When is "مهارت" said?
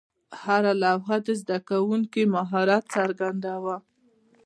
2.35-2.83